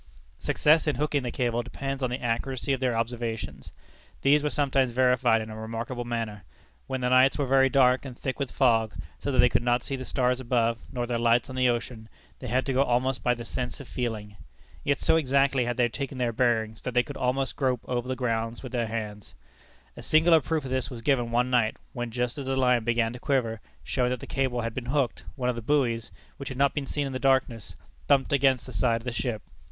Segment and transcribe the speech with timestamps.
[0.39, 3.71] Success in hooking the cable depends on the accuracy of their observations.
[4.23, 6.43] These were sometimes verified in a remarkable manner.
[6.87, 9.83] When the nights were very dark and thick with fog, so that they could not
[9.83, 12.09] see the stars above nor their lights on the ocean,
[12.39, 14.37] they had to go almost by the sense of feeling.
[14.83, 18.15] Yet so exactly had they taken their bearings, that they could almost grope over the
[18.15, 19.35] ground with their hands.
[19.95, 23.13] A singular proof of this was given one night, when, just as the line began
[23.13, 26.57] to quiver, showing that the cable had been hooked, one of the buoys which had
[26.57, 27.75] not been seen in the darkness
[28.07, 29.43] thumped against the side of the ship.